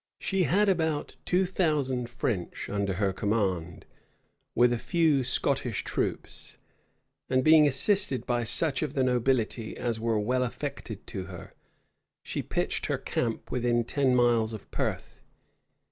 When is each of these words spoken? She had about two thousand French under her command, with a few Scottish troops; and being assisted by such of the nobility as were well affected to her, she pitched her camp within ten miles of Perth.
She 0.17 0.45
had 0.45 0.67
about 0.67 1.15
two 1.25 1.45
thousand 1.45 2.09
French 2.09 2.67
under 2.69 2.93
her 2.93 3.13
command, 3.13 3.85
with 4.55 4.73
a 4.73 4.79
few 4.79 5.23
Scottish 5.23 5.83
troops; 5.83 6.57
and 7.29 7.43
being 7.43 7.67
assisted 7.67 8.25
by 8.25 8.43
such 8.43 8.81
of 8.81 8.95
the 8.95 9.03
nobility 9.03 9.77
as 9.77 9.99
were 9.99 10.19
well 10.19 10.41
affected 10.43 11.05
to 11.05 11.25
her, 11.25 11.51
she 12.23 12.41
pitched 12.41 12.87
her 12.87 12.97
camp 12.97 13.51
within 13.51 13.83
ten 13.83 14.15
miles 14.15 14.53
of 14.53 14.71
Perth. 14.71 15.21